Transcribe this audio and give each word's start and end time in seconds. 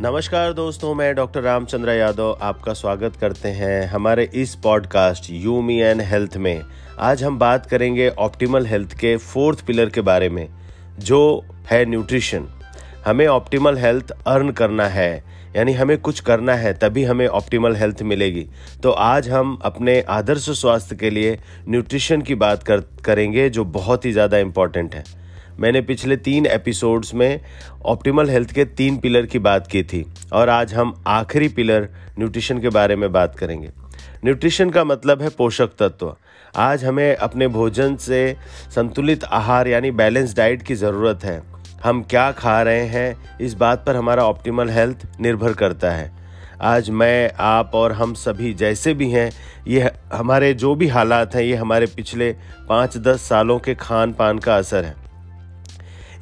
नमस्कार 0.00 0.52
दोस्तों, 0.52 0.94
मैं 0.94 1.14
डॉक्टर 1.14 1.42
रामचंद्र 1.42 1.90
यादव 1.90 2.38
आपका 2.42 2.72
स्वागत 2.72 3.16
करते 3.16 3.48
हैं 3.48 3.86
हमारे 3.88 4.24
इस 4.34 4.54
podcast 4.54 5.30
you 5.30 5.60
me 5.62 5.78
and 5.78 6.00
health 6.02 6.36
में। 6.36 6.62
आज 6.98 7.22
हम 7.24 7.38
बात 7.38 7.66
करेंगे 7.66 8.08
ऑप्टिमल 8.08 8.66
हेल्थ 8.66 8.94
के 8.98 9.16
फोर्थ 9.16 9.64
पिलर 9.66 9.90
के 9.90 10.00
बारे 10.00 10.28
में, 10.28 10.48
जो 10.98 11.44
है 11.70 11.84
न्यूट्रिशन। 11.84 12.48
हमें 13.06 13.26
ऑप्टिमल 13.26 13.78
हेल्थ 13.78 14.10
अर्न 14.26 14.50
करना 14.52 14.88
है, 14.88 15.24
यानी 15.56 15.72
हमें 15.72 15.96
कुछ 15.98 16.20
करना 16.20 16.54
है, 16.54 16.74
तभी 16.74 17.04
हमें 17.04 17.26
ऑप्टिमल 17.26 17.76
हेल्थ 17.76 18.02
मिलेगी। 18.02 18.46
तो 18.82 18.90
आज 18.90 19.28
हम 19.30 19.58
अपने 19.64 20.00
आदर्श 20.10 20.50
स्वास्थ्य 20.50 20.96
के 20.96 21.10
लिए 21.10 21.38
न्यूट्रिशन 21.68 22.22
की 22.22 22.34
बात 22.36 22.62
कर, 22.62 22.80
करेंगे, 23.04 23.48
जो 23.50 23.64
बहुत 23.64 24.04
ही 24.04 24.12
ज़्यादा 24.12 24.38
इंपॉर्टेंट 24.38 24.94
है। 24.94 25.04
मैंने 25.60 25.80
पिछले 25.80 26.16
तीन 26.16 26.46
एपिसोड्स 26.46 27.14
में 27.14 27.40
ऑप्टिमल 27.84 28.30
हेल्थ 28.30 28.52
के 28.52 28.64
तीन 28.64 28.96
पिलर 28.96 29.26
की 29.26 29.38
बात 29.38 29.66
की 29.66 29.82
थी 29.82 30.04
और 30.32 30.48
आज 30.48 30.74
हम 30.74 30.94
आखिरी 31.06 31.48
पिलर 31.48 31.88
न्यूट्रिशन 32.18 32.60
के 32.60 32.68
बारे 32.68 32.96
में 32.96 33.12
बात 33.12 33.38
करेंगे। 33.38 33.70
न्यूट्रिशन 34.24 34.70
का 34.70 34.84
मतलब 34.84 35.22
है 35.22 35.28
पोषक 35.28 35.70
तत्व। 35.78 36.14
आज 36.56 36.84
हमें 36.84 37.16
अपने 37.16 37.48
भोजन 37.48 37.96
से 37.96 38.36
संतुलित 38.74 39.24
आहार 39.24 39.68
यानी 39.68 39.90
बैलेंस 39.90 40.36
डाइट 40.36 40.62
की 40.62 40.74
ज़रूरत 40.74 41.24
है। 41.24 41.42
हम 41.84 42.02
क्या 42.02 42.30
खा 42.32 42.62
रहे 42.62 42.84
हैं, 42.86 43.38
इस 43.40 43.54
बात 43.54 43.84
पर 43.86 43.96
हमारा 43.96 44.24
ऑप्टिमल 44.24 44.70
हेल्थ 44.70 45.06
निर्भर 45.20 45.52
करता 45.52 45.90
है। 45.90 46.10
आज 46.60 46.90
मैं, 46.90 47.30
आप 47.38 47.70
और 47.74 47.92
हम 47.92 48.14
सभी 48.14 48.52
जैसे 48.54 48.94
भी 48.94 49.10
हैं 49.10 49.30
ये 49.68 49.90
हमारे 50.12 50.52
जो 50.54 50.74
भी 50.74 50.88
हालात 50.88 51.34
हैं, 51.34 51.42
ये 51.42 51.54
हमारे 51.54 51.86
पिछले 51.86 52.32
पाँच 52.68 52.96
दस 52.96 53.22
सालों 53.22 53.58
के 53.58 53.74
खान 53.74 54.12
पान 54.12 54.38
का 54.38 54.56
असर 54.56 54.84
है। 54.84 55.03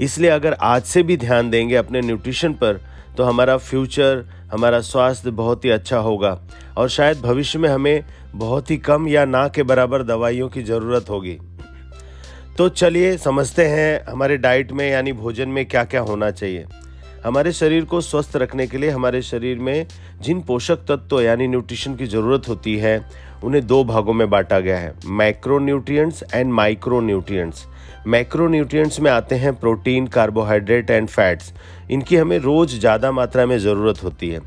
इसलिए 0.01 0.31
अगर 0.31 0.53
आज 0.53 0.83
से 0.83 1.03
भी 1.03 1.17
ध्यान 1.17 1.51
देंगे 1.51 1.77
अपने 1.77 2.01
न्यूट्रिशन 2.01 2.53
पर 2.53 2.81
तो 3.17 3.25
हमारा 3.25 3.57
फ्यूचर 3.57 4.25
हमारा 4.53 4.81
स्वास्थ्य 4.81 5.31
बहुत 5.31 5.65
ही 5.65 5.71
अच्छा 5.71 5.99
होगा। 5.99 6.39
और 6.77 6.89
शायद 6.89 7.21
भविष्य 7.21 7.59
में 7.59 7.69
हमें 7.69 8.05
बहुत 8.35 8.71
ही 8.71 8.77
कम 8.77 9.09
या 9.09 9.25
ना 9.25 9.49
के 9.49 9.63
बराबर 9.63 10.03
दवाइयों 10.03 10.49
की 10.49 10.63
ज़रूरत 10.63 11.11
होगी। 11.11 11.39
तो 12.59 12.69
चलिए, 12.69 13.17
समझते 13.17 13.65
हैं 13.65 14.05
हमारे 14.13 14.37
डाइट 14.37 14.73
में, 14.73 14.91
यानी 14.91 15.13
भोजन 15.13 15.49
में 15.49 15.65
क्या 15.67 15.85
क्या 15.85 16.01
होना 16.01 16.31
चाहिए। 16.31 16.65
हमारे 17.25 17.53
शरीर 17.53 17.85
को 17.85 18.01
स्वस्थ 18.01 18.37
रखने 18.37 18.67
के 18.67 18.79
लिए 18.79 18.91
हमारे 18.91 19.23
शरीर 19.23 19.59
में 19.59 19.87
जिन 20.23 20.41
पोषक 20.41 20.77
तत्व, 20.77 21.21
यानी 21.21 21.49
न्यूट्रिशन 21.49 21.95
की 21.97 22.07
ज़रूरत 22.07 22.49
होती 22.49 22.77
है, 22.77 23.05
उन्हें 23.45 23.67
दो 23.67 23.85
भागों 23.85 24.13
में 24.13 24.31
बांटा 24.31 24.61
गया 24.61 24.79
है। 24.79 24.95
Micro 25.07 25.59
nutrients 25.59 26.25
and 26.35 26.53
micro 26.53 27.01
nutrients 27.01 27.67
macro 28.07 28.47
nutrients 28.49 29.01
में 29.01 29.11
आते 29.11 29.35
हैं 29.35 29.55
प्रोटीन, 29.55 30.07
कार्बोहाइड्रेट 30.07 30.91
एंड 30.91 31.09
फैट्स। 31.09 31.53
इनकी 31.91 32.17
हमें 32.17 32.39
रोज़ 32.39 32.79
ज़्यादा 32.79 33.13
मात्रा 33.13 33.47
में 33.47 33.59
ज़रूरत 33.59 34.03
होती 34.05 34.31
है। 34.31 34.41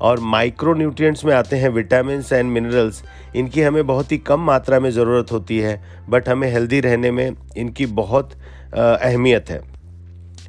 और 0.00 0.20
माइक्रो 0.20 0.74
न्यूट्रिएंट्स 0.74 1.24
में 1.24 1.34
आते 1.34 1.56
हैं 1.56 1.68
विटामिन 1.68 2.22
एंड 2.32 2.50
मिनरल्स। 2.52 3.02
इनकी 3.36 3.62
हमें 3.62 3.86
बहुत 3.86 4.12
ही 4.12 4.18
कम 4.18 4.40
मात्रा 4.40 4.80
में 4.80 4.90
ज़रूरत 4.90 5.32
होती 5.32 5.58
है, 5.58 5.80
बट 6.08 6.28
हमें 6.28 6.50
हेल्दी 6.52 6.80
रहने 6.80 7.10
में 7.10 7.30
इनकी 7.56 7.86
बहुत 7.86 8.32
अहमियत 8.74 9.50
है। 9.50 9.60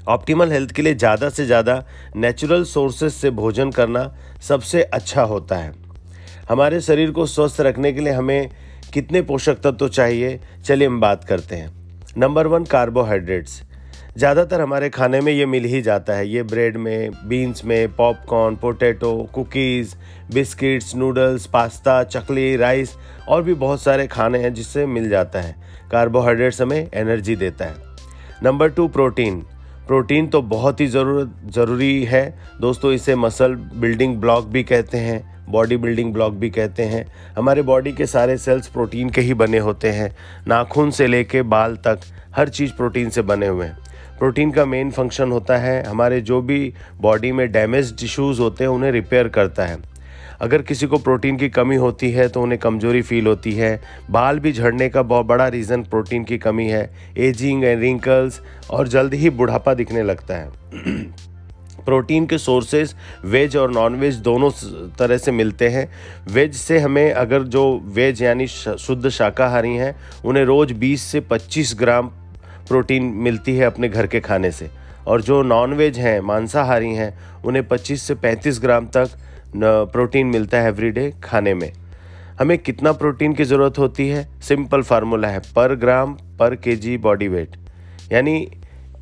ऑप्टिमल 0.07 0.51
हेल्थ 0.51 0.71
के 0.71 0.81
लिए 0.81 0.95
ज़्यादा 0.95 1.29
से 1.29 1.45
ज़्यादा 1.45 1.83
नेचुरल 2.15 2.63
सोर्सेज 2.63 3.11
से 3.13 3.29
भोजन 3.31 3.71
करना 3.71 4.11
सबसे 4.41 4.83
अच्छा 4.83 5.23
होता 5.23 5.55
है। 5.55 5.73
हमारे 6.49 6.81
शरीर 6.81 7.11
को 7.11 7.25
स्वस्थ 7.25 7.61
रखने 7.61 7.91
के 7.93 8.01
लिए 8.01 8.13
हमें 8.13 8.49
कितने 8.93 9.21
पोषक 9.21 9.53
तत्व 9.53 9.71
तो 9.71 9.87
चाहिए? 9.89 10.39
चलिए 10.65 10.87
हम 10.87 10.99
बात 11.01 11.23
करते 11.23 11.55
हैं। 11.55 11.76
नंबर 12.17 12.47
वन 12.47 12.63
कार्बोहाइड्रेट्स 12.63 13.61
ज़्यादातर 14.17 14.61
हमारे 14.61 14.89
खाने 14.89 15.19
में 15.21 15.31
ये 15.31 15.45
मिल 15.45 15.65
ही 15.65 15.81
जाता 15.81 16.13
है। 16.13 16.27
ये 16.27 16.43
ब्रेड 16.43 16.77
में 16.77 17.11
बीन्स 17.27 17.63
में 17.65 17.95
popcorn 17.95 18.55
potato 18.55 19.11
cookies 19.33 19.93
biscuits 20.33 20.95
noodles 20.95 21.45
pasta 21.47 22.03
चकली 22.03 22.55
राइस 22.57 22.95
और 23.27 23.43
भी 23.43 23.53
बहुत 23.55 23.81
सारे 23.81 24.07
खाने 24.07 24.39
हैं 24.39 24.53
जिससे 24.53 24.85
मिल 24.85 25.09
जाता 25.09 25.41
है। 25.41 25.55
कार्बोहाइड्रेट्स 25.91 26.61
हमें 26.61 26.89
एनर्जी 26.93 27.35
देता 27.35 27.65
है। 27.65 27.75
नंबर 28.43 28.69
टू 28.69 28.87
प्रोटीन 28.87 29.43
प्रोटीन 29.87 30.27
तो 30.27 30.41
बहुत 30.41 30.81
ही 30.81 30.85
ज़रूरत 30.87 31.35
ज़रूरी 31.45 32.03
है। 32.03 32.23
दोस्तों, 32.61 32.91
इसे 32.93 33.15
मसल 33.15 33.53
बिल्डिंग 33.55 34.15
ब्लॉक 34.17 34.45
भी 34.45 34.63
कहते 34.63 34.97
हैं, 34.97 35.21
बॉडी 35.49 35.77
बिल्डिंग 35.77 36.13
ब्लॉक 36.13 36.33
भी 36.33 36.49
कहते 36.49 36.83
हैं। 36.83 37.05
हमारे 37.37 37.61
बॉडी 37.61 37.91
के 37.91 38.05
सारे 38.05 38.37
सेल्स 38.37 38.67
प्रोटीन 38.67 39.09
के 39.09 39.21
ही 39.21 39.33
बने 39.33 39.57
होते 39.57 39.89
हैं। 39.89 40.11
नाखून 40.47 40.91
से 40.91 41.07
लेके 41.07 41.41
बाल 41.41 41.75
तक 41.75 41.99
हर 42.35 42.49
चीज़ 42.49 42.73
प्रोटीन 42.73 43.09
से 43.09 43.21
बने 43.21 43.47
हुए 43.47 43.65
हैं। 43.65 43.77
प्रोटीन 44.19 44.51
का 44.51 44.65
मेन 44.65 44.91
फ़ंक्शन 44.91 45.31
होता 45.31 45.57
है, 45.57 45.83
हमारे 45.83 46.21
जो 46.21 46.41
भी 46.41 46.73
बॉडी 47.01 47.31
में 47.31 47.51
डैमेज 47.51 47.97
टिश्यूज़ 47.99 48.41
होते 48.41 48.63
हैं, 48.63 48.71
उन्हें 48.71 48.91
रिपेयर 48.91 49.27
करता 49.27 49.65
है। 49.65 49.77
अगर 50.41 50.61
किसी 50.61 50.87
को 50.87 50.97
प्रोटीन 50.97 51.37
की 51.37 51.49
कमी 51.49 51.75
होती 51.75 52.11
है 52.11 52.27
तो 52.27 52.41
उन्हें 52.41 52.59
कमज़ोरी 52.59 53.01
फील 53.01 53.27
होती 53.27 53.51
है। 53.51 53.81
बाल 54.11 54.39
भी 54.39 54.51
झड़ने 54.51 54.89
का 54.89 55.01
बहुत 55.01 55.25
बड़ा 55.25 55.47
रीज़न 55.47 55.83
प्रोटीन 55.83 56.23
की 56.23 56.37
कमी 56.37 56.67
है। 56.67 56.89
एजिंग 57.17 57.63
एंड 57.63 57.81
रिंकल्स 57.81 58.41
और 58.69 58.87
जल्द 58.87 59.13
ही 59.13 59.29
बुढ़ापा 59.29 59.73
दिखने 59.73 60.03
लगता 60.03 60.35
है। 60.35 60.49
प्रोटीन 61.85 62.25
के 62.25 62.37
सोर्सेज 62.37 62.95
वेज 63.25 63.57
और 63.57 63.71
नॉन 63.71 63.95
वेज 63.95 64.15
दोनों 64.15 64.49
तरह 64.99 65.17
से 65.17 65.31
मिलते 65.31 65.67
हैं। 65.67 65.87
वेज 66.31 66.55
से 66.55 66.79
हमें 66.79 67.11
अगर 67.11 67.43
जो 67.43 67.81
वेज 67.85 68.21
यानी 68.23 68.47
शुद्ध 68.47 69.09
शाकाहारी 69.09 69.75
हैं, 69.75 69.95
उन्हें 70.25 70.43
रोज़ 70.45 70.73
20 70.73 71.01
से 71.01 71.19
25 71.21 71.75
ग्राम 71.79 72.07
प्रोटीन 72.67 73.03
मिलती 73.03 73.55
है 73.55 73.65
अपने 73.65 73.89
घर 73.89 74.07
के 74.07 74.19
खाने 74.19 74.51
से। 74.51 74.69
और 75.07 75.21
जो 75.21 75.41
नॉन 75.43 75.73
वेज 75.73 75.99
हैं, 75.99 76.19
मांसाहारी 76.19 76.93
हैं, 76.93 77.17
उन्हें 77.45 77.67
25 77.67 78.01
से 78.01 78.15
35 78.15 78.59
ग्राम 78.61 78.87
तक 78.87 79.09
प्रोटीन 79.55 80.27
मिलता 80.27 80.59
है 80.59 80.67
एवरीडे 80.67 81.11
खाने 81.23 81.53
में। 81.53 81.71
हमें 82.39 82.57
कितना 82.59 82.91
प्रोटीन 82.93 83.33
की 83.33 83.43
ज़रूरत 83.43 83.77
होती 83.79 84.07
है? 84.09 84.27
सिंपल 84.41 84.81
फार्मूला 84.83 85.27
है 85.27 85.39
पर 85.55 85.75
ग्राम 85.75 86.13
पर 86.39 86.55
केजी 86.55 86.97
बॉडी 86.99 87.27
वेट 87.27 87.55
यानी 88.11 88.35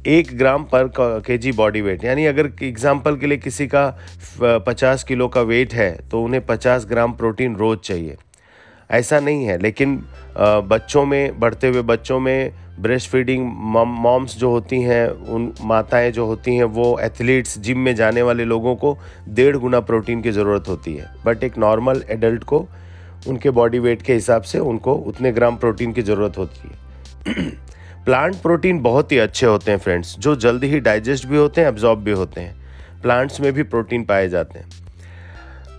एक 0.07 0.37
ग्राम 0.37 0.63
पर 0.65 0.89
के 0.97 1.37
जी 1.37 1.51
बॉडी 1.53 1.81
वेट 1.81 2.03
यानी 2.05 2.25
अगर 2.25 2.51
एग्ज़ाम्पल 2.63 3.15
के 3.17 3.27
लिए 3.27 3.37
किसी 3.37 3.67
का 3.67 3.87
पचास 4.41 5.03
किलो 5.03 5.27
का 5.27 5.41
वेट 5.43 5.73
है 5.73 5.91
तो 6.09 6.21
उन्हें 6.23 6.45
पचास 6.45 6.85
ग्राम 6.85 7.13
प्रोटीन 7.13 7.55
रोज़ 7.55 7.79
चाहिए। 7.79 8.15
ऐसा 8.89 9.19
नहीं 9.19 9.45
है, 9.45 9.57
लेकिन 9.57 9.95
बच्चों 10.37 11.05
में, 11.05 11.39
बढ़ते 11.39 11.67
हुए 11.67 11.81
बच्चों 11.83 12.19
में 12.19 12.51
ब्रेस्ट 12.79 13.09
फीडिंग 13.09 13.51
मॉम्स 13.87 14.37
जो 14.37 14.49
होती 14.49 14.81
हैं, 14.81 15.09
उन 15.09 15.53
माताएँ 15.61 16.11
जो 16.11 16.25
होती 16.25 16.55
हैं, 16.55 16.63
वो 16.63 16.99
एथलीट्स 16.99 17.59
जिम 17.59 17.79
में 17.79 17.95
जाने 17.95 18.21
वाले 18.21 18.45
लोगों 18.45 18.75
को 18.75 18.97
डेढ़ 19.29 19.57
गुना 19.57 19.79
प्रोटीन 19.79 20.21
की 20.21 20.31
ज़रूरत 20.31 20.63
होती 20.67 20.95
है। 20.95 21.13
बट 21.25 21.43
एक 21.43 21.57
नॉर्मल 21.57 22.03
एडल्ट 22.09 22.43
को, 22.43 22.67
उनके 23.27 23.49
बॉडी 23.49 23.79
वेट 23.79 24.01
के 24.01 24.13
हिसाब 24.13 24.41
से 24.41 24.59
उनको 24.59 24.95
उतने 24.95 25.31
ग्राम 25.31 25.55
प्रोटीन 25.55 25.93
की 25.93 26.01
ज़रूरत 26.01 26.37
होती 26.37 26.69
है। 26.69 27.49
प्लांट 28.05 28.35
प्रोटीन 28.35 28.79
बहुत 28.79 29.11
ही 29.11 29.17
अच्छे 29.17 29.45
होते 29.45 29.71
हैं 29.71 29.77
फ्रेंड्स 29.77 30.15
जो 30.19 30.35
जल्दी 30.35 30.67
ही 30.67 30.79
डाइजेस्ट 30.79 31.27
भी 31.27 31.37
होते 31.37 31.61
हैं 31.61 31.67
एब्जॉर्ब 31.67 31.99
भी 31.99 32.11
होते 32.11 32.41
हैं। 32.41 32.55
प्लांट्स 33.01 33.41
में 33.41 33.53
भी 33.53 33.63
प्रोटीन 33.63 34.03
पाए 34.03 34.29
जाते 34.29 34.59
हैं। 34.59 34.69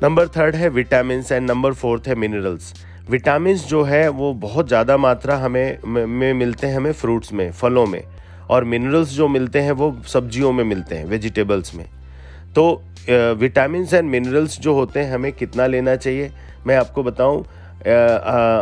नंबर 0.03 0.29
थर्ड 0.29 0.55
है 0.55 0.69
विटामिन 0.69 1.25
एंड 1.33 1.51
नंबर 1.51 1.73
फोर्थ 1.73 2.09
है 2.09 2.15
मिनरल्स 2.15 2.75
विटामिन 3.11 3.57
जो 3.59 3.83
है, 3.83 4.09
वो 4.09 4.33
बहुत 4.35 4.69
ज़्यादा 4.69 4.97
मात्रा 4.97 5.37
हमें, 5.37 5.79
में 5.85 6.33
मिलते 6.35 6.67
हैं 6.67 6.77
हमें 6.77 6.93
फ्रूट्स 6.93 7.33
में, 7.33 7.51
फलों 7.53 7.87
में। 7.87 8.03
और 8.51 8.65
मिनरल्स 8.65 9.09
जो 9.09 9.29
मिलते 9.29 9.61
हैं, 9.61 9.73
वो 9.73 9.95
सब्जियों 10.07 10.53
में 10.53 10.63
मिलते 10.65 10.95
हैं, 10.95 11.05
वेजिटेबल्स 11.05 11.75
में। 11.75 11.85
तो 12.55 12.83
विटामिन 13.09 13.87
एंड 13.95 14.09
मिनरल्स 14.11 14.59
जो 14.61 14.73
होते 14.75 15.01
हैं, 15.01 15.13
हमें 15.13 15.33
कितना 15.33 15.67
लेना 15.67 15.95
चाहिए? 15.97 16.31
मैं 16.67 16.77
आपको 16.77 17.03
बताऊँ 17.03 17.45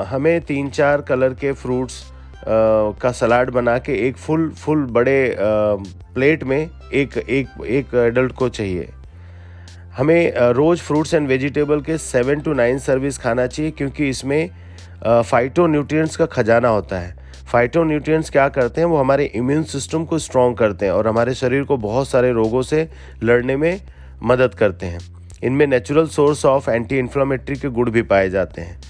हमें 0.08 0.40
तीन 0.40 0.68
चार 0.70 1.00
कलर 1.02 1.34
के 1.34 1.52
फ्रूट्स 1.54 2.02
का 2.46 3.12
सलाद 3.12 3.50
बना 3.50 3.78
के 3.78 3.92
एक 4.08 4.16
फुल 4.16 4.48
फुल 4.54 4.84
बड़े 4.92 5.36
प्लेट 5.38 6.44
में 6.44 6.58
एक 6.58 7.16
एक 7.18 7.48
एक 7.62 7.94
एडल्ट 7.96 8.32
को 8.32 8.48
चाहिए। 8.50 8.88
हमें 9.94 10.32
रोज़ 10.52 10.80
फ्रूट्स 10.82 11.14
एंड 11.14 11.26
वेजिटेबल 11.28 11.80
के 11.80 11.96
सेवन 11.98 12.40
टू 12.40 12.52
नाइन 12.52 12.78
सर्विस 12.78 13.18
खाना 13.18 13.46
चाहिए, 13.46 13.70
क्योंकि 13.70 14.08
इसमें 14.08 14.50
फाइटो 15.04 15.66
न्यूट्रिएंट्स 15.66 16.16
का 16.16 16.26
खजाना 16.26 16.68
होता 16.68 16.98
है। 16.98 17.16
फाइटो 17.46 17.84
न्यूट्रिएंट्स 17.84 18.30
क्या 18.30 18.48
करते 18.48 18.80
हैं? 18.80 18.88
वो 18.88 18.96
हमारे 18.96 19.24
इम्यून 19.34 19.62
सिस्टम 19.64 20.04
को 20.04 20.18
स्ट्रॉन्ग 20.18 20.56
करते 20.58 20.86
हैं 20.86 20.92
और 20.92 21.08
हमारे 21.08 21.34
शरीर 21.34 21.64
को 21.64 21.76
बहुत 21.76 22.08
सारे 22.08 22.32
रोगों 22.32 22.62
से 22.62 22.88
लड़ने 23.22 23.56
में 23.56 23.80
मदद 24.22 24.54
करते 24.54 24.86
हैं। 24.86 25.00
इनमें 25.44 25.66
natural 25.66 26.06
source 26.08 26.44
of 26.46 26.70
anti 26.70 26.98
inflammatory 26.98 27.56
के 27.56 27.68
गुड़ 27.68 27.88
भी 27.90 28.02
पाए 28.04 28.30
जाते 28.30 28.60
हैं। 28.60 28.80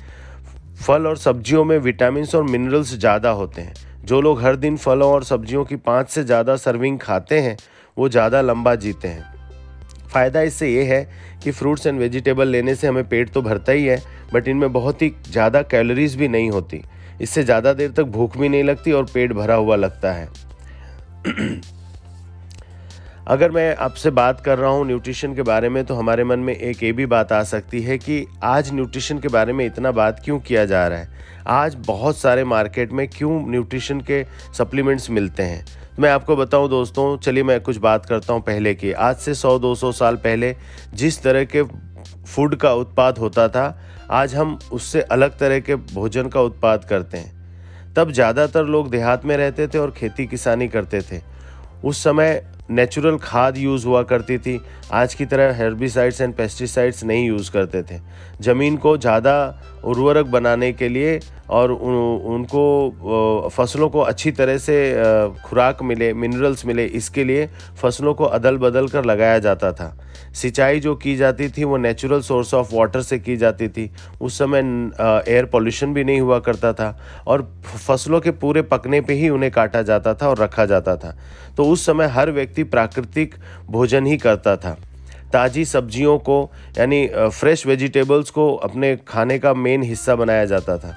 फल 0.76 1.06
और 1.06 1.16
सब्जियों 1.16 1.64
में 1.64 1.78
विटामिन 1.80 2.26
और 2.36 2.42
मिनरल्स 2.44 2.94
ज़्यादा 2.94 3.30
होते 3.32 3.62
हैं। 3.62 3.74
जो 4.04 4.20
लोग 4.20 4.42
हर 4.42 4.56
दिन 4.56 4.76
फलों 4.76 5.12
और 5.12 5.24
सब्जियों 5.24 5.64
की 5.64 5.76
पाँच 5.76 6.08
से 6.08 6.24
ज़्यादा 6.24 6.56
सर्विंग 6.56 6.98
खाते 6.98 7.40
हैं, 7.40 7.56
वो 7.96 8.08
ज़्यादा 8.08 8.40
लंबा 8.40 8.74
जीते 8.76 9.08
हैं। 9.08 9.33
फ़ायदा 10.14 10.40
इससे 10.42 10.68
ये 10.68 10.82
है 10.84 11.02
कि 11.44 11.50
फ्रूट्स 11.50 11.86
एंड 11.86 11.98
वेजिटेबल 11.98 12.48
लेने 12.48 12.74
से 12.74 12.86
हमें 12.86 13.08
पेट 13.08 13.30
तो 13.32 13.42
भरता 13.42 13.72
ही 13.72 13.84
है 13.84 14.02
बट 14.34 14.48
इनमें 14.48 14.72
बहुत 14.72 15.02
ही 15.02 15.12
ज़्यादा 15.28 15.62
कैलोरीज 15.64 16.16
भी 16.16 16.28
नहीं 16.28 16.50
होती। 16.50 16.82
इससे 17.20 17.42
ज़्यादा 17.44 17.72
देर 17.72 17.90
तक 17.92 18.04
भूख 18.12 18.36
भी 18.38 18.48
नहीं 18.48 18.64
लगती 18.64 18.92
और 18.92 19.04
पेट 19.04 19.32
भरा 19.32 19.54
हुआ 19.54 19.76
लगता 19.76 20.12
है। 20.12 20.28
अगर 23.28 23.50
मैं 23.50 23.74
आपसे 23.76 24.10
बात 24.10 24.40
कर 24.40 24.58
रहा 24.58 24.70
हूँ 24.70 24.86
न्यूट्रिशन 24.86 25.34
के 25.34 25.42
बारे 25.42 25.68
में 25.68 25.84
तो 25.84 25.94
हमारे 25.94 26.24
मन 26.24 26.38
में 26.38 26.54
एक 26.54 26.82
ये 26.82 26.90
भी 26.92 27.06
बात 27.06 27.32
आ 27.32 27.42
सकती 27.42 27.80
है 27.82 27.96
कि 27.98 28.26
आज 28.44 28.72
न्यूट्रिशन 28.72 29.18
के 29.18 29.28
बारे 29.28 29.52
में 29.52 29.64
इतना 29.66 29.90
बात 29.92 30.20
क्यों 30.24 30.38
किया 30.40 30.64
जा 30.64 30.86
रहा 30.88 30.98
है? 30.98 31.08
आज 31.46 31.74
बहुत 31.86 32.18
सारे 32.18 32.44
मार्केट 32.44 32.92
में 32.92 33.06
क्यों 33.08 33.40
न्यूट्रिशन 33.50 34.00
के 34.00 34.22
सप्लीमेंट्स 34.58 35.10
मिलते 35.10 35.42
हैं? 35.42 35.64
तो 35.64 36.02
मैं 36.02 36.10
आपको 36.10 36.36
बताऊँ 36.36 36.68
दोस्तों, 36.68 37.16
चलिए 37.18 37.42
मैं 37.42 37.60
कुछ 37.60 37.76
बात 37.78 38.06
करता 38.06 38.32
हूँ 38.32 38.42
पहले 38.42 38.74
की। 38.74 38.92
आज 38.92 39.16
से 39.16 39.34
100-200 39.34 39.92
साल 39.92 40.16
पहले 40.16 40.54
जिस 40.94 41.22
तरह 41.22 41.44
के 41.46 41.62
फ़ूड 41.62 42.56
का 42.56 42.72
उत्पाद 42.74 43.18
होता 43.18 43.48
था, 43.48 43.78
आज 44.10 44.34
हम 44.34 44.58
उससे 44.72 45.00
अलग 45.02 45.38
तरह 45.38 45.60
के 45.60 45.74
भोजन 45.74 46.28
का 46.28 46.40
उत्पाद 46.42 46.84
करते 46.84 47.18
हैं। 47.18 47.94
तब 47.94 48.12
ज़्यादातर 48.12 48.64
लोग 48.66 48.90
देहात 48.90 49.24
में 49.24 49.36
रहते 49.36 49.66
थे 49.66 49.78
और 49.78 49.90
खेती 49.90 50.26
किसानी 50.26 50.68
करते 50.68 51.00
थे। 51.02 51.20
उस 51.84 52.04
समय 52.04 52.42
नेचुरल 52.70 53.16
खाद 53.22 53.56
यूज़ 53.58 53.86
हुआ 53.86 54.02
करती 54.02 54.38
थी। 54.38 54.60
आज 54.92 55.14
की 55.14 55.26
तरह 55.26 55.56
हर्बिसाइड्स 55.56 56.20
एंड 56.20 56.34
पेस्टिसाइड्स 56.34 57.04
नहीं 57.04 57.26
यूज़ 57.26 57.50
करते 57.52 57.82
थे। 57.82 57.98
ज़मीन 58.40 58.76
को 58.76 58.96
ज़्यादा 58.98 59.34
उर्वरक 59.84 60.26
बनाने 60.26 60.72
के 60.72 60.88
लिए 60.88 61.18
और 61.50 61.72
उन, 61.72 61.94
उनको 62.26 63.50
फ़सलों 63.54 63.88
को 63.88 64.00
अच्छी 64.00 64.30
तरह 64.32 64.58
से 64.58 64.76
खुराक 65.44 65.82
मिले 65.82 66.12
मिनरल्स 66.14 66.64
मिले 66.66 66.84
इसके 66.86 67.24
लिए 67.24 67.46
फ़सलों 67.82 68.14
को 68.14 68.24
अदल 68.26 68.56
बदल 68.58 68.88
कर 68.88 69.04
लगाया 69.04 69.38
जाता 69.38 69.72
था। 69.72 69.96
सिंचाई 70.34 70.80
जो 70.80 70.94
की 70.96 71.14
जाती 71.16 71.48
थी 71.48 71.64
वो 71.64 71.76
नेचुरल 71.76 72.20
सोर्स 72.20 72.54
ऑफ़ 72.54 72.74
वाटर 72.74 73.02
से 73.02 73.18
की 73.18 73.36
जाती 73.36 73.68
थी। 73.68 73.90
उस 74.20 74.38
समय 74.38 74.58
एयर 75.28 75.44
पोल्यूशन 75.44 75.94
भी 75.94 76.04
नहीं 76.04 76.20
हुआ 76.20 76.38
करता 76.38 76.72
था 76.72 76.96
और 77.26 77.42
फ़सलों 77.86 78.20
के 78.20 78.30
पूरे 78.32 78.62
पकने 78.64 79.00
पे 79.00 79.14
ही 79.14 79.28
उन्हें 79.28 79.50
काटा 79.52 79.82
जाता 79.82 80.14
था 80.14 80.28
और 80.28 80.38
रखा 80.38 80.66
जाता 80.66 80.96
था। 80.96 81.16
तो 81.56 81.64
उस 81.64 81.86
समय 81.86 82.06
हर 82.06 82.30
व्यक्ति 82.30 82.64
प्राकृतिक 82.64 83.34
भोजन 83.70 84.06
ही 84.06 84.16
करता 84.16 84.56
था। 84.56 84.76
ताज़ी 85.32 85.64
सब्जियों 85.64 86.18
को 86.18 86.50
यानी 86.78 87.06
फ्रेश 87.08 87.66
वेजिटेबल्स 87.66 88.30
को 88.30 88.52
अपने 88.54 88.96
खाने 89.08 89.38
का 89.38 89.54
मेन 89.54 89.82
हिस्सा 89.82 90.14
बनाया 90.14 90.44
जाता 90.44 90.76
था। 90.78 90.96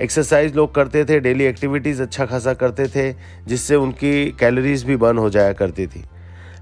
एक्सरसाइज 0.00 0.56
लोग 0.56 0.74
करते 0.74 1.04
थे 1.04 1.20
डेली 1.20 1.44
एक्टिविटीज़ 1.44 2.02
अच्छा 2.02 2.24
खासा 2.26 2.54
करते 2.54 2.86
थे, 2.86 3.12
जिससे 3.46 3.76
उनकी 3.76 4.30
कैलोरीज 4.30 4.84
भी 4.84 4.96
बर्न 4.96 5.18
हो 5.18 5.30
जाया 5.30 5.52
करती 5.52 5.86
थी। 5.86 6.04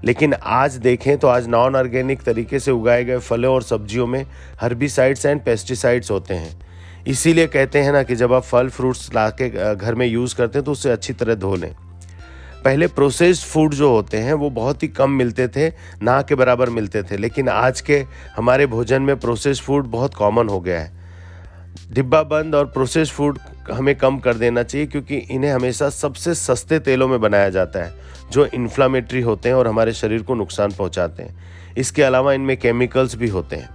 लेकिन 0.05 0.33
आज 0.33 0.75
देखें 0.75 1.17
तो 1.17 1.27
आज 1.27 1.47
नॉन 1.47 1.75
ऑर्गेनिक 1.75 2.21
तरीके 2.21 2.59
से 2.59 2.71
उगाए 2.71 3.03
गए 3.03 3.17
फलों 3.17 3.53
और 3.53 3.63
सब्जियों 3.63 4.07
में 4.07 4.25
हर्बिसाइड्स 4.61 5.25
एंड 5.25 5.41
पेस्टिसाइड्स 5.41 6.11
होते 6.11 6.33
हैं। 6.33 7.05
इसीलिए 7.07 7.47
कहते 7.47 7.79
हैं 7.79 7.91
ना 7.91 8.03
कि 8.03 8.15
जब 8.15 8.33
आप 8.33 8.43
फल 8.43 8.69
फ्रूट्स 8.69 9.13
ला 9.15 9.29
के 9.29 9.75
घर 9.75 9.95
में 9.95 10.05
यूज़ 10.07 10.35
करते 10.35 10.59
हैं 10.59 10.65
तो 10.65 10.71
उससे 10.71 10.91
अच्छी 10.91 11.13
तरह 11.13 11.35
धो 11.35 11.55
लें। 11.55 11.73
पहले 12.65 12.87
प्रोसेस्ड 12.87 13.43
फ़ूड 13.43 13.73
जो 13.73 13.91
होते 13.91 14.17
हैं, 14.17 14.33
वो 14.33 14.49
बहुत 14.49 14.83
ही 14.83 14.87
कम 14.87 15.11
मिलते 15.11 15.47
थे, 15.47 15.69
ना 16.03 16.21
के 16.21 16.35
बराबर 16.35 16.69
मिलते 16.69 17.03
थे। 17.03 17.17
लेकिन 17.17 17.49
आज 17.49 17.81
के 17.81 18.05
हमारे 18.35 18.65
भोजन 18.65 19.01
में 19.01 19.19
प्रोसेस्ड 19.19 19.63
फ़ूड 19.63 19.85
बहुत 19.85 20.13
कॉमन 20.13 20.49
हो 20.49 20.59
गया 20.59 20.79
है। 20.79 20.96
डिब्बा 21.91 22.21
बंद 22.23 22.55
और 22.55 22.65
प्रोसेस्ड 22.65 23.13
फ़ूड 23.13 23.39
हमें 23.71 23.95
कम 23.95 24.17
कर 24.19 24.33
देना 24.33 24.63
चाहिए 24.63 24.87
क्योंकि 24.87 25.15
इन्हें 25.15 25.51
हमेशा 25.51 25.89
सबसे 25.89 26.33
सस्ते 26.35 26.79
तेलों 26.79 27.07
में 27.07 27.19
बनाया 27.21 27.49
जाता 27.49 27.83
है, 27.83 27.93
जो 28.31 28.45
इन्फ्लामेटरी 28.45 29.21
होते 29.21 29.49
हैं 29.49 29.55
और 29.55 29.67
हमारे 29.67 29.93
शरीर 29.93 30.23
को 30.23 30.35
नुकसान 30.35 30.71
पहुंचाते 30.71 31.23
हैं। 31.23 31.75
इसके 31.77 32.03
अलावा 32.03 32.33
इनमें 32.33 32.55
केमिकल्स 32.57 33.15
भी 33.15 33.29
होते 33.29 33.55
हैं। 33.55 33.69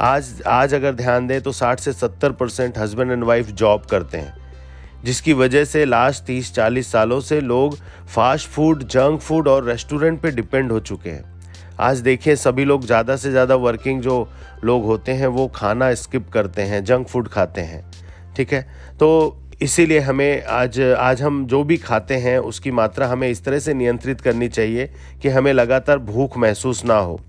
आज 0.00 0.42
आज 0.46 0.74
अगर 0.74 0.94
ध्यान 0.94 1.26
दें 1.26 1.40
तो 1.42 1.52
60 1.52 1.80
से 1.80 1.92
70 1.92 2.32
percent 2.32 2.78
husband 2.78 3.12
and 3.12 3.24
wife 3.24 3.50
job 3.52 3.84
करते 3.84 4.18
हैं, 4.18 4.34
जिसकी 5.04 5.32
वजह 5.32 5.64
से 5.64 5.84
लास्ट 5.84 6.24
30-40 6.24 6.92
सालों 6.92 7.20
से 7.20 7.40
लोग 7.40 7.76
फास्ट 8.06 8.48
फ़ूड 8.48 8.84
जंक 8.84 9.20
फ़ूड 9.20 9.48
और 9.48 9.64
रेस्टोरेंट 9.64 10.20
पे 10.20 10.30
डिपेंड 10.30 10.72
हो 10.72 10.80
चुके 10.80 11.10
हैं। 11.10 11.37
आज 11.80 11.98
देखिए, 12.00 12.34
सभी 12.36 12.64
लोग 12.64 12.84
ज़्यादा 12.86 13.16
से 13.16 13.30
ज़्यादा 13.30 13.54
वर्किंग 13.56 14.00
जो 14.02 14.28
लोग 14.64 14.84
होते 14.84 15.12
हैं, 15.12 15.26
वो 15.28 15.46
खाना 15.48 15.92
स्किप 15.94 16.28
करते 16.30 16.62
हैं 16.62 16.82
जंक 16.84 17.06
फ़ूड 17.08 17.28
खाते 17.28 17.60
हैं, 17.60 17.84
ठीक 18.36 18.52
है? 18.52 18.62
तो 18.98 19.36
इसीलिए 19.62 20.00
हमें 20.00 20.44
आज 20.44 20.80
आज 20.80 21.22
हम 21.22 21.44
जो 21.46 21.62
भी 21.64 21.76
खाते 21.76 22.14
हैं, 22.16 22.38
उसकी 22.40 22.70
मात्रा 22.72 23.06
हमें 23.08 23.28
इस 23.28 23.44
तरह 23.44 23.58
से 23.58 23.74
नियंत्रित 23.74 24.20
करनी 24.20 24.48
चाहिए 24.48 24.90
कि 25.22 25.28
हमें 25.28 25.52
लगातार 25.52 25.98
भूख 26.00 26.36
महसूस 26.38 26.84
ना 26.84 26.96
हो। 26.96 27.20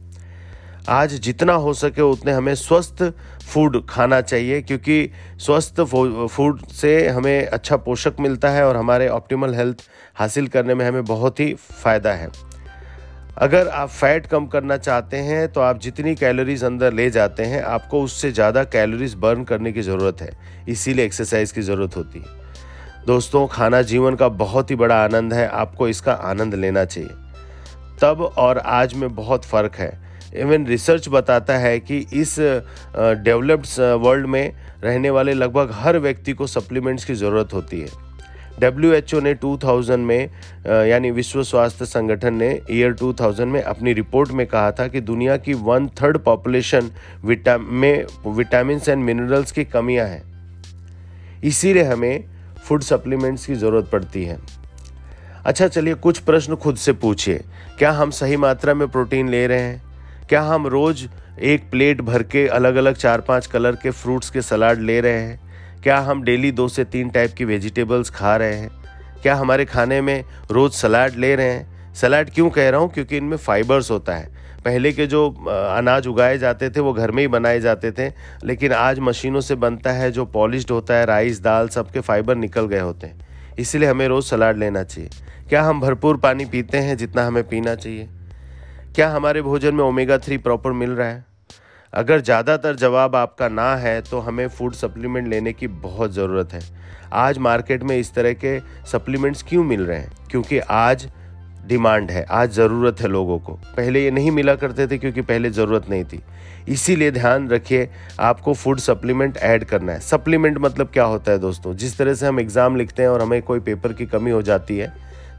आज 0.89 1.13
जितना 1.21 1.53
हो 1.55 1.73
सके 1.75 2.01
उतने 2.01 2.31
हमें 2.31 2.53
स्वस्थ 2.55 3.03
फ़ूड 3.43 3.81
खाना 3.89 4.21
चाहिए, 4.21 4.61
क्योंकि 4.61 5.09
स्वस्थ 5.39 5.81
फ़ूड 5.81 6.65
से 6.73 7.07
हमें 7.09 7.47
अच्छा 7.47 7.77
पोषक 7.77 8.19
मिलता 8.19 8.49
है 8.49 8.67
और 8.67 8.77
हमारे 8.77 9.07
ऑप्टिमल 9.09 9.55
हेल्थ 9.55 9.89
हासिल 10.15 10.47
करने 10.47 10.73
में 10.73 10.85
हमें 10.85 11.03
बहुत 11.05 11.39
ही 11.39 11.53
फ़ायदा 11.53 12.13
है। 12.13 12.29
अगर 13.39 13.67
आप 13.67 13.89
फैट 13.89 14.25
कम 14.25 14.45
करना 14.45 14.75
चाहते 14.77 15.17
हैं 15.17 15.47
तो 15.49 15.61
आप 15.61 15.79
जितनी 15.79 16.13
कैलोरीज 16.15 16.63
अंदर 16.63 16.93
ले 16.93 17.09
जाते 17.09 17.43
हैं, 17.43 17.61
आपको 17.63 18.01
उससे 18.03 18.31
ज़्यादा 18.31 18.63
कैलोरीज 18.65 19.13
बर्न 19.15 19.43
करने 19.43 19.71
की 19.71 19.81
ज़रूरत 19.81 20.21
है। 20.21 20.31
इसीलिए 20.69 21.05
एक्सरसाइज 21.05 21.51
की 21.51 21.61
ज़रूरत 21.61 21.95
होती 21.97 22.19
है। 22.19 23.05
दोस्तों, 23.05 23.45
खाना 23.47 23.81
जीवन 23.83 24.15
का 24.15 24.27
बहुत 24.29 24.71
ही 24.71 24.75
बड़ा 24.75 24.95
आनंद 25.03 25.33
है। 25.33 25.47
आपको 25.49 25.87
इसका 25.87 26.13
आनंद 26.13 26.55
लेना 26.55 26.83
चाहिए। 26.85 27.09
तब 28.01 28.21
और 28.37 28.57
आज 28.57 28.93
में 28.93 29.15
बहुत 29.15 29.45
फ़र्क 29.45 29.75
है। 29.75 29.91
इवन 30.35 30.65
रिसर्च 30.67 31.07
बताता 31.09 31.57
है 31.57 31.79
कि 31.79 31.97
इस 32.13 32.35
डेवलप्ड 32.99 33.79
वर्ल्ड 34.03 34.25
में 34.25 34.53
रहने 34.83 35.09
वाले 35.09 35.33
लगभग 35.33 35.71
हर 35.75 35.97
व्यक्ति 35.99 36.33
को 36.33 36.47
सप्लीमेंट्स 36.47 37.05
की 37.05 37.13
ज़रूरत 37.15 37.53
होती 37.53 37.79
है। 37.81 37.87
डब्ल्यू 38.59 38.91
एच 38.93 39.13
ओ 39.13 39.19
ने 39.19 39.33
2000 39.35 39.97
में 39.97 40.29
यानी 40.87 41.11
विश्व 41.11 41.43
स्वास्थ्य 41.43 41.85
संगठन 41.85 42.33
ने 42.33 42.49
ईयर 42.71 42.93
2000 42.93 43.45
में 43.45 43.61
अपनी 43.61 43.93
रिपोर्ट 43.93 44.31
में 44.31 44.45
कहा 44.47 44.71
था 44.71 44.87
कि 44.87 45.01
दुनिया 45.01 45.37
की 45.37 45.53
वन 45.53 45.87
थर्ड 46.01 46.17
पॉपुलेशन 46.17 46.91
विटा 47.25 47.57
में 47.57 48.05
विटामिन 48.27 48.81
एंड 48.89 49.03
मिनरल्स 49.03 49.51
की 49.51 49.65
कमियाँ 49.65 50.07
हैं। 50.07 50.23
इसीलिए 51.43 51.83
हमें 51.83 52.23
फ़ूड 52.63 52.81
सप्लीमेंट्स 52.81 53.45
की 53.45 53.55
ज़रूरत 53.55 53.89
पड़ती 53.91 54.23
है। 54.25 54.37
अच्छा 55.45 55.67
चलिए 55.67 55.93
कुछ 55.95 56.17
प्रश्न 56.19 56.55
खुद 56.55 56.75
से 56.75 56.93
पूछिए। 56.93 57.41
क्या 57.77 57.91
हम 57.91 58.09
सही 58.11 58.37
मात्रा 58.37 58.73
में 58.73 58.87
प्रोटीन 58.87 59.29
ले 59.29 59.45
रहे 59.47 59.59
हैं? 59.59 59.81
क्या 60.29 60.41
हम 60.41 60.67
रोज़ 60.67 61.05
एक 61.41 61.69
प्लेट 61.71 62.01
भर 62.01 62.23
के 62.23 62.47
अलग 62.47 62.75
अलग 62.75 62.95
चार 62.95 63.21
पाँच 63.21 63.45
कलर 63.47 63.75
के 63.75 63.91
फ्रूट्स 63.91 64.29
के 64.29 64.41
सलाद 64.41 64.79
ले 64.79 64.99
रहे 65.01 65.19
हैं? 65.19 65.48
क्या 65.83 65.97
हम 65.97 66.23
डेली 66.23 66.51
दो 66.51 66.67
से 66.67 66.83
तीन 66.83 67.09
टाइप 67.09 67.33
की 67.33 67.45
वेजिटेबल्स 67.45 68.09
खा 68.09 68.35
रहे 68.37 68.55
हैं? 68.55 68.69
क्या 69.21 69.35
हमारे 69.35 69.65
खाने 69.65 70.01
में 70.01 70.23
रोज़ 70.51 70.73
सलाद 70.73 71.15
ले 71.15 71.35
रहे 71.35 71.49
हैं? 71.49 71.93
सलाद 71.93 72.29
क्यों 72.29 72.49
कह 72.49 72.69
रहा 72.69 72.79
हूँ? 72.79 72.91
क्योंकि 72.91 73.17
इनमें 73.17 73.37
फाइबर्स 73.37 73.91
होता 73.91 74.15
है। 74.15 74.29
पहले 74.65 74.91
के 74.91 75.07
जो 75.07 75.29
अनाज 75.77 76.07
उगाए 76.07 76.37
जाते 76.37 76.69
थे, 76.69 76.79
वो 76.79 76.93
घर 76.93 77.11
में 77.11 77.23
ही 77.23 77.27
बनाए 77.27 77.59
जाते 77.59 77.91
थे, 77.91 78.11
लेकिन 78.43 78.73
आज 78.73 78.99
मशीनों 78.99 79.41
से 79.41 79.55
बनता 79.55 79.91
है, 79.91 80.11
जो 80.11 80.25
पॉलिश्ड 80.25 80.71
होता 80.71 80.93
है 80.93 81.05
राइस 81.05 81.41
दाल, 81.41 81.67
सबके 81.67 81.99
फाइबर 81.99 82.35
निकल 82.35 82.65
गए 82.65 82.79
होते 82.79 83.07
हैं। 83.07 83.27
इसलिए 83.59 83.89
हमें 83.89 84.07
रोज़ 84.07 84.25
सलाद 84.25 84.57
लेना 84.57 84.83
चाहिए। 84.83 85.09
क्या 85.49 85.63
हम 85.63 85.79
भरपूर 85.81 86.17
पानी 86.17 86.45
पीते 86.45 86.77
हैं 86.77 86.97
जितना 86.97 87.27
हमें 87.27 87.47
पीना 87.47 87.75
चाहिए? 87.75 88.09
क्या 88.95 89.09
हमारे 89.09 89.41
भोजन 89.41 89.75
में 89.75 89.83
ओमेगा 89.83 90.17
थ्री 90.17 90.37
प्रॉपर 90.37 90.71
मिल 90.71 90.91
रहा 90.91 91.07
है? 91.07 91.28
अगर 91.93 92.19
ज़्यादातर 92.21 92.75
जवाब 92.75 93.15
आपका 93.15 93.47
ना 93.49 93.75
है 93.75 94.01
तो 94.01 94.19
हमें 94.19 94.47
फ़ूड 94.47 94.73
सप्लीमेंट 94.73 95.27
लेने 95.27 95.53
की 95.53 95.67
बहुत 95.67 96.11
ज़रूरत 96.13 96.53
है। 96.53 96.59
आज 97.13 97.37
मार्केट 97.37 97.83
में 97.83 97.95
इस 97.97 98.13
तरह 98.13 98.33
के 98.33 98.59
सप्लीमेंट्स 98.87 99.43
क्यों 99.43 99.63
मिल 99.63 99.81
रहे 99.81 99.97
हैं? 99.97 100.11
क्योंकि 100.31 100.59
आज 100.59 101.07
डिमांड 101.67 102.11
है, 102.11 102.23
आज 102.23 102.51
ज़रूरत 102.51 103.01
है 103.01 103.07
लोगों 103.07 103.37
को। 103.39 103.53
पहले 103.77 104.03
ये 104.03 104.11
नहीं 104.11 104.31
मिला 104.31 104.55
करते 104.55 104.87
थे 104.87 104.97
क्योंकि 104.97 105.21
पहले 105.21 105.49
ज़रूरत 105.49 105.89
नहीं 105.89 106.03
थी। 106.03 106.21
इसीलिए 106.67 107.11
ध्यान 107.11 107.49
रखिए, 107.49 107.89
आपको 108.19 108.53
फ़ूड 108.53 108.79
सप्लीमेंट 108.79 109.37
ऐड 109.37 109.63
करना 109.63 109.91
है। 109.91 109.99
सप्लीमेंट 109.99 110.57
मतलब 110.57 110.89
क्या 110.93 111.03
होता 111.05 111.31
है 111.31 111.39
दोस्तों? 111.39 111.73
जिस 111.75 111.97
तरह 111.97 112.13
से 112.13 112.27
हम 112.27 112.39
एग्ज़ाम 112.39 112.75
लिखते 112.75 113.01
हैं 113.01 113.09
और 113.09 113.21
हमें 113.21 113.41
कोई 113.41 113.59
पेपर 113.61 113.93
की 113.93 114.05
कमी 114.05 114.31
हो 114.31 114.41
जाती 114.41 114.77
है 114.77 114.93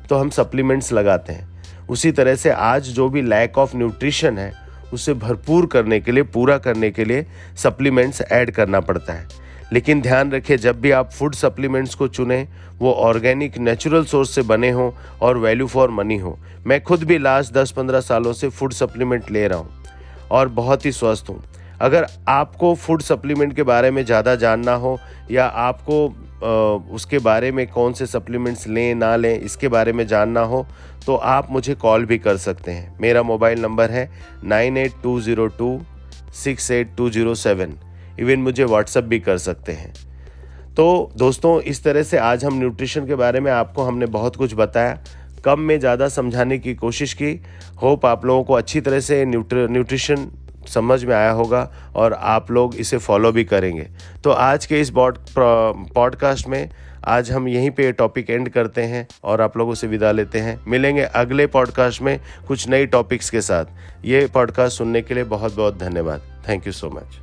तो 0.09 0.16
हम 0.16 0.30
सप्लीमेंट्स 0.30 0.92
लगाते 0.92 1.33
हैं। 1.33 1.87
उसी 1.88 2.12
तरह 2.12 2.35
से 2.35 2.50
आज 2.50 2.88
जो 2.90 3.09
भी 3.09 3.23
लैक 3.23 3.59
ऑफ़ 3.59 3.76
न्यूट्रिशन 3.76 4.38
है 4.38 4.52
उसे 4.92 5.14
भरपूर 5.14 5.66
करने 5.66 6.00
के 6.00 6.12
लिए, 6.12 6.23
पूरा 6.23 6.59
करने 6.59 6.90
के 6.90 7.04
लिए 7.04 7.26
सप्लीमेंट्स 7.56 8.23
ऐड 8.23 8.50
करना 8.50 8.80
पड़ता 8.80 9.12
है। 9.12 9.28
लेकिन 9.73 10.00
ध्यान 10.00 10.32
रखें, 10.32 10.56
जब 10.56 10.80
भी 10.80 10.90
आप 10.90 11.11
फ़ूड 11.11 11.35
सप्लीमेंट्स 11.35 11.94
को 11.94 12.09
चुनें, 12.09 12.49
वो 12.78 12.92
ऑर्गेनिक 12.92 13.59
नेचुरल 13.59 14.04
सोर्स 14.04 14.30
से 14.30 14.42
बने 14.42 14.70
हों 14.70 14.90
और 15.20 15.38
वैल्यू 15.38 15.66
फॉर 15.66 15.90
मनी 15.90 16.16
हो। 16.18 16.38
मैं 16.66 16.82
खुद 16.82 17.04
भी 17.04 17.18
लास्ट 17.18 17.52
10-15 17.54 18.00
सालों 18.00 18.32
से 18.32 18.49
फ़ूड 18.49 18.73
सप्लीमेंट 18.73 19.30
ले 19.30 19.49
रहा 19.49 19.59
हूँ 19.59 19.85
और 20.30 20.49
बहुत 20.49 20.87
ही 20.87 20.92
स्वस्थ 20.92 21.26
हूँ। 21.28 21.44
अगर 21.80 22.06
आपको 22.28 22.75
फ़ूड 22.76 23.02
सप्लीमेंट 23.02 23.54
के 23.56 23.62
बारे 23.64 23.90
में 23.90 24.04
ज़्यादा 24.04 24.34
जानना 24.37 24.75
हो, 24.75 24.99
या 25.30 25.46
आपको 25.46 26.06
उसके 26.94 27.18
बारे 27.20 27.50
में 27.52 27.66
कौन 27.68 27.92
से 27.92 28.06
सप्लीमेंट्स 28.06 28.66
लें, 28.68 28.94
ना 28.94 29.14
लें, 29.16 29.40
इसके 29.40 29.68
बारे 29.68 29.92
में 29.92 30.06
जानना 30.06 30.40
हो 30.42 30.66
तो 31.06 31.14
आप 31.14 31.50
मुझे 31.50 31.75
कॉल 31.76 32.04
भी 32.04 32.18
कर 32.18 32.37
सकते 32.38 32.70
हैं। 32.70 32.96
मेरा 33.00 33.22
मोबाइल 33.22 33.60
नंबर 33.60 33.90
है 33.90 34.10
nine 34.44 34.76
eight 34.76 34.92
two 35.02 35.20
zero 35.20 35.46
two 35.49 35.80
six 36.34 36.70
eight 36.70 36.94
two 36.96 37.08
zero 37.10 37.34
seven. 37.37 37.72
Even 38.20 38.40
मुझे 38.40 38.64
व्हाट्सअप 38.64 39.04
भी 39.04 39.18
कर 39.20 39.38
सकते 39.38 39.72
हैं। 39.72 39.92
तो 40.76 41.12
दोस्तों, 41.16 41.60
इस 41.62 41.82
तरह 41.84 42.02
से 42.02 42.18
आज 42.18 42.44
हम 42.44 42.58
न्यूट्रिशन 42.58 43.06
के 43.06 43.14
बारे 43.14 43.40
में 43.40 43.50
आपको 43.52 43.82
हमने 43.82 44.06
बहुत 44.08 44.37
कुछ 44.37 44.54
बताया। 44.54 44.99
कम 45.44 45.60
में 45.60 45.78
ज़्यादा 45.80 46.08
समझाने 46.10 46.58
की 46.58 46.75
कोशिश 46.76 47.14
की। 47.14 47.32
होप 47.82 48.06
आप 48.06 48.25
लोगों 48.25 48.44
को 48.44 48.54
अच्छी 48.54 48.80
तरह 48.80 49.00
से 49.00 49.25
न्यूट्र 49.25 49.66
न्यूट्रिशन 49.70 50.30
समझ 50.74 51.04
में 51.04 51.14
आया 51.14 51.30
होगा 51.30 51.70
और 51.96 52.12
आप 52.12 52.50
लोग 52.50 52.74
इसे 52.76 52.98
फॉलो 52.98 53.32
भी 53.32 53.44
करेंगे। 53.44 53.88
तो 54.24 54.30
आज 54.30 54.66
के 54.66 54.80
इस 54.80 54.92
पॉडकास्ट 54.96 56.48
में 56.48 56.68
आज 57.08 57.30
हम 57.30 57.48
यहीं 57.48 57.70
पे 57.70 57.90
टॉपिक 57.92 58.30
एंड 58.30 58.48
करते 58.48 58.82
हैं 58.82 59.06
और 59.24 59.40
आप 59.40 59.56
लोगों 59.56 59.74
से 59.74 59.86
विदा 59.86 60.10
लेते 60.12 60.38
हैं। 60.38 60.58
मिलेंगे 60.68 61.02
अगले 61.02 61.46
पॉडकास्ट 61.46 62.02
में 62.02 62.18
कुछ 62.48 62.68
नई 62.68 62.86
टॉपिक्स 62.86 63.30
के 63.30 63.40
साथ। 63.40 63.64
ये 64.04 64.26
पॉडकास्ट 64.34 64.78
सुनने 64.78 65.02
के 65.02 65.14
लिए 65.14 65.24
बहुत 65.24 65.56
बहुत 65.56 65.78
धन्यवाद। 65.78 66.22
Thank 66.48 66.66
you 66.66 66.72
so 66.72 66.90
much 66.90 67.18